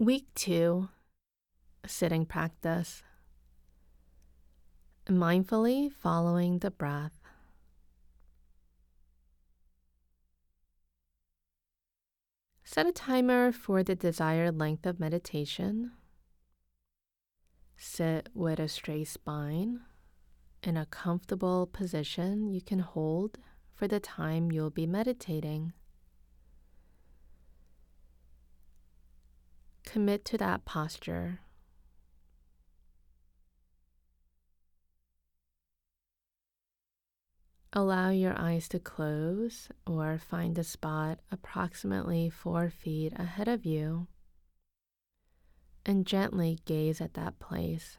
[0.00, 0.90] Week two,
[1.84, 3.02] sitting practice.
[5.08, 7.18] Mindfully following the breath.
[12.62, 15.90] Set a timer for the desired length of meditation.
[17.76, 19.80] Sit with a straight spine
[20.62, 23.38] in a comfortable position you can hold
[23.74, 25.72] for the time you'll be meditating.
[29.90, 31.40] Commit to that posture.
[37.72, 44.08] Allow your eyes to close or find a spot approximately four feet ahead of you
[45.86, 47.96] and gently gaze at that place.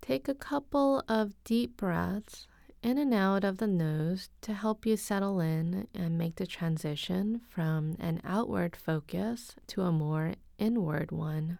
[0.00, 2.46] Take a couple of deep breaths
[2.86, 7.40] in and out of the nose to help you settle in and make the transition
[7.50, 11.58] from an outward focus to a more inward one.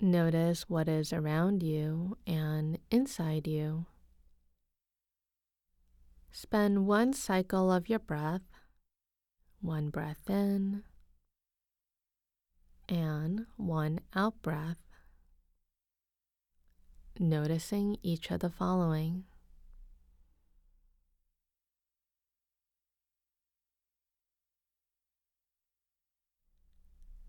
[0.00, 3.86] Notice what is around you and inside you.
[6.32, 8.42] Spend one cycle of your breath,
[9.60, 10.82] one breath in,
[12.90, 14.76] and one out breath
[17.20, 19.24] noticing each of the following.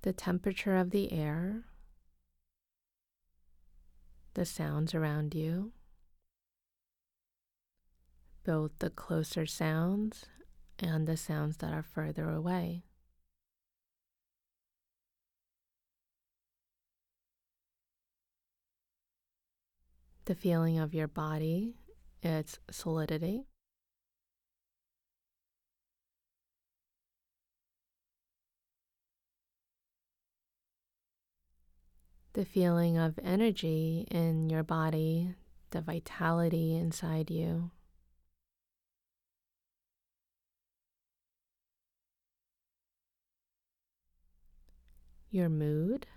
[0.04, 1.66] The temperature of the air,
[4.34, 5.74] the sounds around you,
[8.44, 10.26] both the closer sounds
[10.80, 12.86] and the sounds that are further away.
[20.26, 21.76] The feeling of your body,
[22.22, 23.46] its solidity.
[32.34, 35.36] The feeling of energy in your body,
[35.72, 37.72] the vitality inside you.
[45.30, 46.08] Your mood.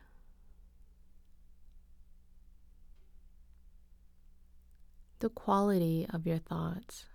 [5.24, 7.06] The quality of your thoughts.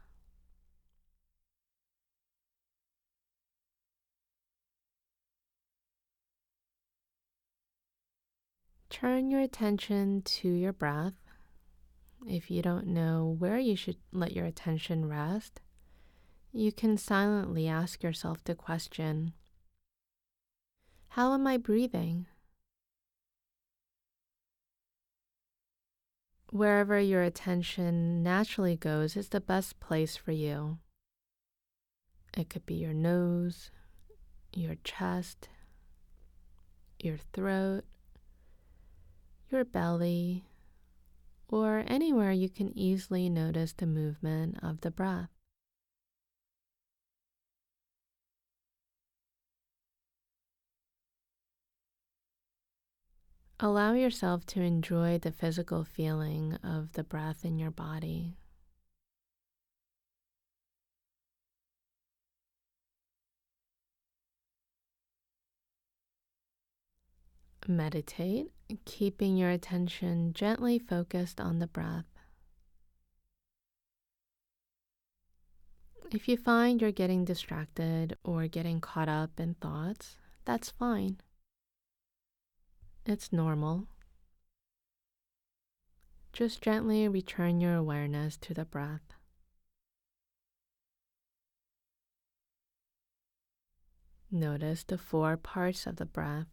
[8.90, 11.14] Turn your attention to your breath.
[12.28, 15.62] If you don't know where you should let your attention rest,
[16.52, 19.34] you can silently ask yourself the question
[21.10, 22.26] How am I breathing?
[26.52, 30.78] Wherever your attention naturally goes is the best place for you.
[32.38, 33.72] It could be your nose,
[34.54, 35.50] your chest,
[37.00, 37.84] your throat,
[39.50, 40.46] your belly,
[41.48, 45.30] or anywhere you can easily notice the movement of the breath.
[53.62, 58.38] Allow yourself to enjoy the physical feeling of the breath in your body.
[67.68, 68.52] Meditate,
[68.86, 72.06] keeping your attention gently focused on the breath.
[76.12, 80.16] If you find you're getting distracted or getting caught up in thoughts,
[80.46, 81.18] that's fine.
[83.10, 83.88] It's normal.
[86.32, 89.02] Just gently return your awareness to the breath.
[94.30, 96.46] Notice the four parts of the breath.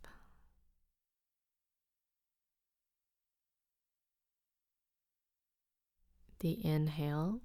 [6.41, 7.43] The inhale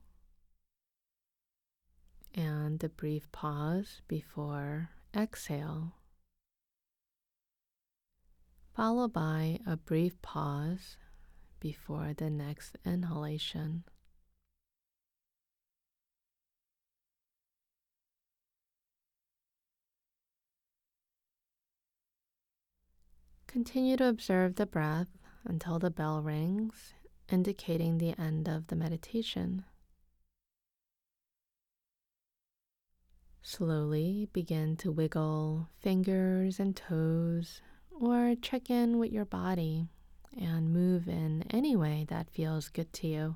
[2.34, 5.96] and the brief pause before exhale
[8.82, 10.98] followed by a brief pause
[11.60, 13.84] before the next inhalation.
[23.46, 25.10] Continue to observe the breath
[25.46, 26.96] until the bell rings,
[27.30, 29.64] indicating the end of the meditation.
[33.44, 37.62] Slowly begin to wiggle fingers and toes
[38.02, 39.88] or check in with your body
[40.40, 43.36] and move in any way that feels good to you.